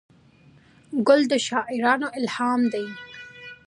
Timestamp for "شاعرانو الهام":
1.47-2.61